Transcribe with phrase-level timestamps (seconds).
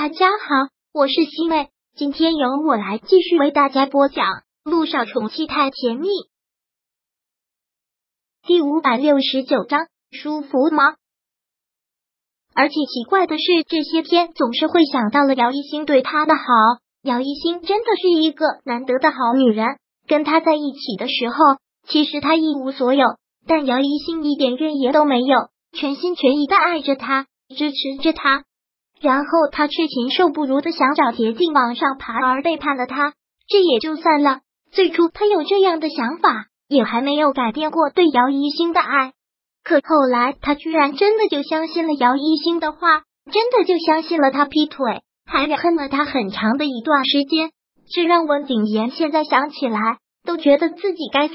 [0.00, 4.26] 大家好，我是西妹，今天由我来继续为大家播讲
[4.62, 6.06] 《路上宠妻太甜蜜》
[8.46, 10.94] 第五百六十九章，舒服吗？
[12.54, 16.44] 而且奇怪的是，这些天总是会想到了姚一星对他的好。
[17.02, 19.66] 姚一星真的是一个难得的好女人，
[20.06, 21.34] 跟他在一起的时候，
[21.88, 23.04] 其实他一无所有，
[23.48, 28.44] 但姚一星一点怨言都没有，全心全意的爱着他，支持着他。
[29.00, 33.14] 然后他却禽兽不如的想找捷径往上爬，而背叛了他，
[33.48, 34.40] 这也就算了。
[34.72, 39.12] 最初他有这样的想法，也还没有改变过对姚一星的爱。
[39.64, 47.50] 可后来他居然真的就相信了姚一星的话，真的就相信了他劈腿，还恨了他很长的一段时间。
[47.90, 51.34] 这让温景言现在想起来都觉得自己该死，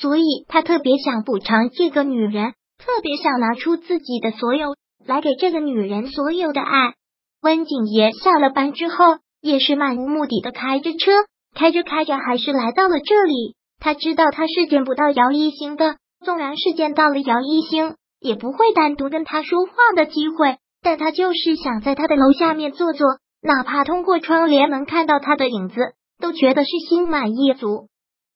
[0.00, 4.74] 所以他特别想补偿这个女人，特别想拿出自己的所有。
[5.08, 6.92] 来给这个女人所有的爱。
[7.40, 11.10] 温景言下了班之后，也是漫无目的的开着车，
[11.54, 13.54] 开着开着还是来到了这里。
[13.80, 20.58] 他知道他是见不到姚一星的，纵然是见到了姚一星，也不会单独跟他说话的机会。
[20.82, 23.06] 但他就是想在他的楼下面坐坐，
[23.40, 25.80] 哪怕通过窗帘能看到他的影子，
[26.20, 27.88] 都觉得是心满意足。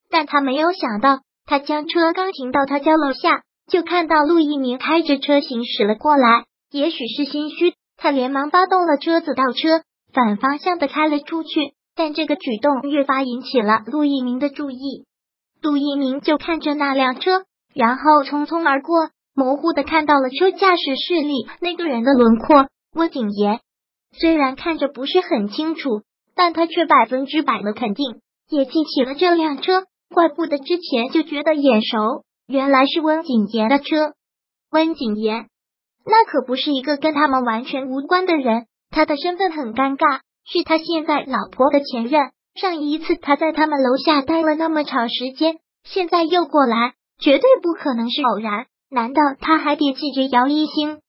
[0.09, 6.45] 但他没有想到，他将车刚停到他家楼下，就看到陆一鸣开着车行驶了过来。
[6.73, 11.75] 也许是心虚，他连忙发动了车子，倒车反方向的开了出去。
[11.95, 15.05] 但这个举动越发引起了陆一鸣的注意。
[15.61, 22.67] 陆一鸣就看着那辆车，然后匆匆而过，模糊的看到了车驾驶室里那个人的轮廓。
[22.95, 23.61] 温景言
[24.19, 26.01] 虽然看着不是很清楚，
[26.35, 29.85] 但他却百分之百的肯定，也记起了这辆车。
[30.09, 34.15] 怪不得之前就觉得眼熟，原来是温景言的车。
[34.71, 35.49] 温景言。
[36.05, 42.33] 那可不是一个跟他们完全无关的人，他的身份很尴尬，是他现在老婆的前任。
[42.55, 48.67] 上一次他在他们楼下待了那么长时间，现在又过来，绝对不可能是偶然。
[48.91, 51.01] 难道他还惦记着姚一星？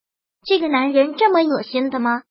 [0.46, 2.22] 这个男人这么恶心的吗？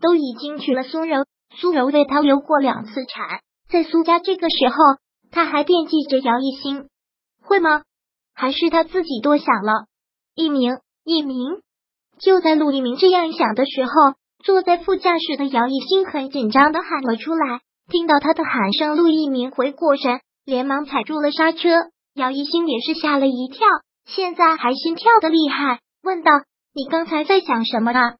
[0.00, 1.24] 都已经娶了苏柔，
[1.56, 3.40] 苏柔为他流过两次产，
[3.70, 4.76] 在苏家这个时候，
[5.30, 6.88] 他还惦记着姚一星，
[7.42, 7.82] 会吗？
[8.34, 9.86] 还是他自己多想了？
[10.34, 11.62] 一鸣，一鸣。
[12.18, 13.92] 就在陆一鸣这样想的时候，
[14.44, 17.60] 坐在副驾驶的姚一星很紧张的喊了出来。
[17.90, 21.68] 听到他的喊声，陆一鸣回过神，连忙踩住了刹车。
[22.14, 23.66] 姚一星也是吓了一跳，
[24.04, 26.30] 现在还心跳的厉害，问道
[26.74, 28.16] ：“你刚才在想什么啊？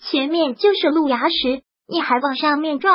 [0.00, 2.94] 前面就是路牙石，你还往上面撞？”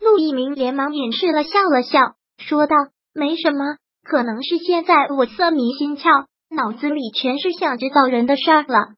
[0.00, 1.98] 陆一鸣连忙掩饰了，笑了笑，
[2.38, 2.76] 说道
[3.12, 8.94] ：“没什么，可能是现在我色迷心窍，脑子里全是想着造人的事儿了。”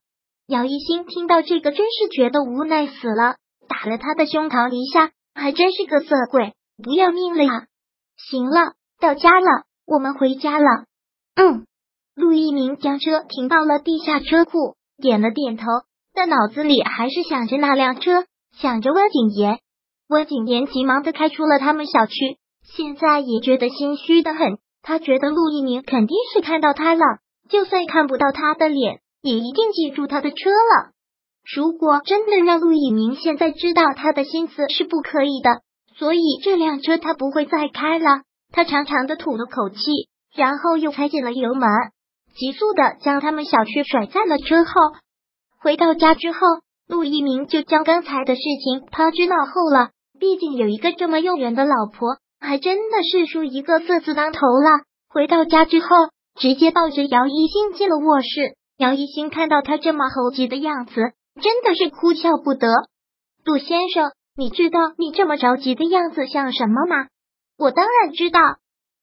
[0.48, 3.36] 姚一星听到这个，真是觉得无奈死了，
[3.68, 7.66] 打了他的胸膛一下，还真是个色鬼，不要命了呀！
[8.16, 10.84] 行了，到家了，我们回家了。
[11.36, 11.64] 嗯，
[12.16, 15.64] 陆一鸣将车停到了地下车库，点了点头，
[16.12, 18.24] 但脑子里还是想着那辆车，
[18.56, 19.60] 想着温景言。
[20.08, 24.58] 温景言急忙的开出了他们小区，现在也觉得心虚的很。
[24.82, 27.04] 他觉得陆一鸣肯定是看到他了，
[27.48, 29.00] 就算看不到他的脸。
[29.22, 30.92] 也一定记住他的车了。
[31.56, 35.62] 如果真的让陆以明现在知道他的心思是不可以的，
[35.96, 38.22] 所以这辆车他不会再开了。
[38.52, 39.78] 他长长的吐了口气，
[40.34, 41.68] 然后又踩紧了油门，
[42.36, 44.72] 急速的将他们小区甩在了车后。
[45.60, 46.38] 回到家之后，
[46.88, 49.90] 陆一鸣就将刚才的事情抛之脑后了。
[50.18, 54.84] 毕竟有一个这么诱人的老婆，还真的是输一个色字当头了。
[55.08, 55.88] 回到家之后，
[56.38, 58.28] 直接抱着姚一兴进了卧室。
[58.82, 60.92] 姚一星看到他这么猴急的样子，
[61.40, 62.66] 真的是哭笑不得。
[63.44, 67.06] 陆先生，你知道你这么着急的样子像什么吗？
[67.56, 68.40] 我当然知道。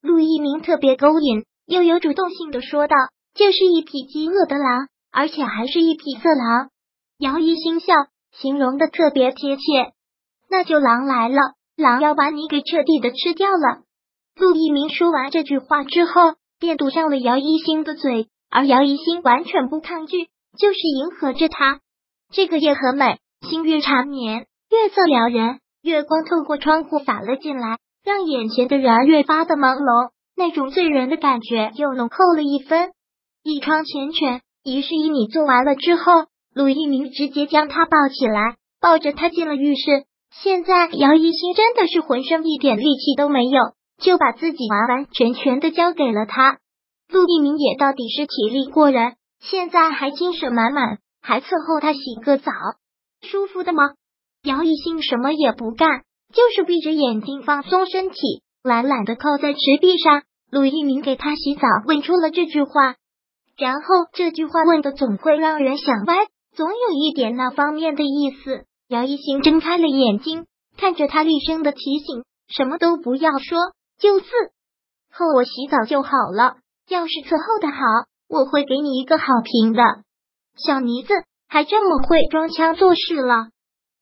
[0.02, 2.96] 陆一鸣特别勾引，又有主动性的说道
[3.34, 6.70] ：“就是一匹饥饿的狼，而且还是一匹色狼。”
[7.18, 7.94] 姚一星笑，
[8.34, 9.62] 形容的特别贴切。
[10.50, 13.84] 那就狼来了，狼要把你给彻底的吃掉了。
[14.36, 18.28] 陆一鸣说完这句话之后，便堵上了姚一星的嘴。
[18.50, 20.25] 而姚一星完全不抗拒，
[20.57, 21.80] 就是迎合着他。
[22.31, 32.92] 这个夜很美，星月缠绵，月色撩人，月光透过窗户洒了进来，让眼前的人越发的朦胧，那种醉人的感觉又浓厚了一分。
[33.44, 40.06] 一窗缱绻，一室一米做完了之后，陆一鸣直接将他抱起来，抱着他进了浴室。
[40.44, 43.62] 现在姚一星真的是浑身一点力气都没有，
[44.00, 46.57] 就把自己完完全全的交给了他。
[47.12, 52.52] 陆一鸣也到底是体力过人，现在还精神满满，还伺候他洗个澡，
[53.22, 53.84] 舒服的吗？
[54.44, 56.04] 姚一兴什么也不干，
[56.34, 58.18] 就是闭着眼睛放松身体，
[58.64, 60.24] 懒懒的靠在池壁上。
[60.52, 62.96] 陆一鸣给他洗澡，问出了这句话，
[63.56, 68.66] 然后这句话问的总会让人想歪，总有一点那方面的意思。
[68.88, 70.46] 姚一兴睁开了眼睛，
[70.76, 73.60] 看着他厉声的提醒：“什么都不要说，
[74.00, 74.26] 就伺
[75.12, 76.58] 候我洗澡就好了。
[76.89, 77.80] 要是伺候的好，
[78.27, 79.83] 我会给你一个好评的。”
[80.57, 81.13] 小妮子
[81.47, 83.47] 还这么会装腔作势了。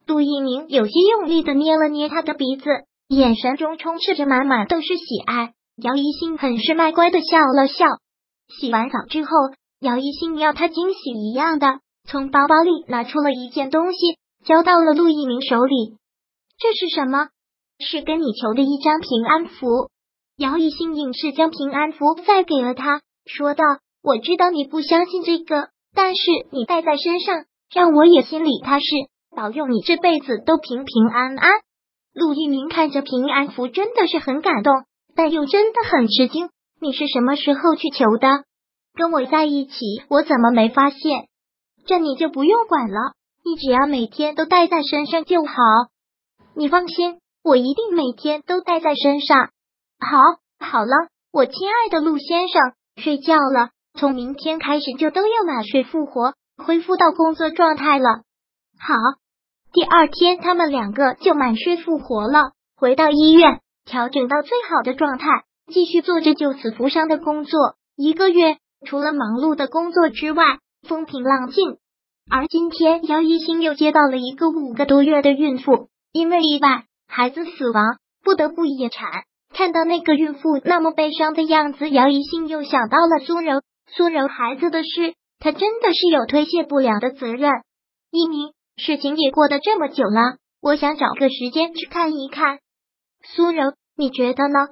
[0.06, 2.70] 陆一鸣有些用力的捏了捏他的鼻子，
[3.10, 5.54] 眼神中充斥着满满都是喜爱。
[5.76, 7.86] 姚一新很是卖乖的笑了笑。
[8.48, 9.32] 洗完澡之后，
[9.80, 14.00] 姚一新要他惊喜一样的从包包里拿出了一件东西，
[14.46, 15.98] 交到了陆一鸣手里。
[16.58, 17.28] 这是什么？
[17.80, 19.90] 是跟你求的一张平安符。
[20.38, 23.64] 姚一新硬是将平安符再给了他，说道
[24.04, 28.86] ：“我知道你不相信这个，但是你带在身上，让我也心里踏实，
[29.36, 31.52] 保佑你这辈子都平平安安。”
[32.14, 34.74] 陆一鸣看着平安符，真的是很感动。
[35.16, 36.50] 但又真的很吃惊，
[36.80, 38.44] 你是什么时候去求的？
[38.94, 39.74] 跟我在一起，
[40.08, 41.00] 我怎么没发现？
[41.88, 43.14] 这你就不用管了，
[43.44, 45.54] 你只要每天都带在身上就好。
[46.54, 49.50] 你放心，我一定每天都带在身上。
[50.00, 50.18] 好，
[50.60, 53.70] 好了，我亲爱的陆先生，睡觉了。
[53.94, 58.22] 从明天开始就都要满血复活，恢复到工作状态了。
[58.80, 58.94] 好，
[59.74, 63.62] 第二天他们两个就满血复活了，回到医院。
[63.86, 67.76] 调整到最好的状态，继续做着救死扶伤的工作。
[67.96, 70.44] 一个月，除了忙碌的工作之外，
[70.86, 71.78] 风平浪静。
[72.30, 79.24] 而今天，姚一新又接到了一个五个多月的孕妇，因为意外孩子死亡，不得不引产。
[79.58, 87.52] 看到那个孕妇那么悲伤的样子，姚一心又想到了苏柔，苏柔孩子的事，他真的是有推卸不了的责任。
[88.12, 92.60] 一鸣，事情也过得这么久了，我想找个时间去看一看。
[93.24, 94.68] 苏柔，你觉得呢？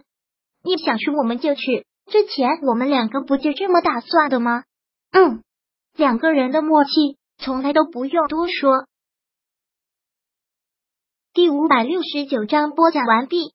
[0.63, 1.87] 你想去我们就去。
[2.05, 4.65] 之前我们两个不就这么打算的吗？
[5.11, 5.41] 嗯，
[5.95, 8.85] 两个人的默契从来都不用多说。
[11.33, 13.54] 第五百六十九章播讲完毕。